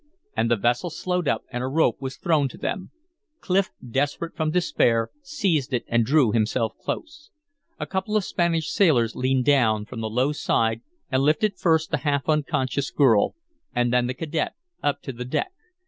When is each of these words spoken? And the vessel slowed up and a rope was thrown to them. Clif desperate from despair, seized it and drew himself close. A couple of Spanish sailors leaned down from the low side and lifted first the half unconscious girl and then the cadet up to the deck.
And 0.35 0.49
the 0.49 0.55
vessel 0.55 0.89
slowed 0.89 1.27
up 1.27 1.43
and 1.51 1.63
a 1.63 1.67
rope 1.67 2.01
was 2.01 2.17
thrown 2.17 2.49
to 2.49 2.57
them. 2.57 2.89
Clif 3.39 3.69
desperate 3.87 4.35
from 4.35 4.49
despair, 4.49 5.09
seized 5.21 5.73
it 5.75 5.85
and 5.87 6.03
drew 6.03 6.31
himself 6.31 6.75
close. 6.79 7.29
A 7.79 7.85
couple 7.85 8.17
of 8.17 8.23
Spanish 8.25 8.71
sailors 8.71 9.15
leaned 9.15 9.45
down 9.45 9.85
from 9.85 10.01
the 10.01 10.09
low 10.09 10.31
side 10.31 10.81
and 11.11 11.21
lifted 11.21 11.55
first 11.59 11.91
the 11.91 11.97
half 11.97 12.27
unconscious 12.27 12.89
girl 12.89 13.35
and 13.75 13.93
then 13.93 14.07
the 14.07 14.15
cadet 14.15 14.55
up 14.81 15.03
to 15.03 15.13
the 15.13 15.23
deck. 15.25 15.51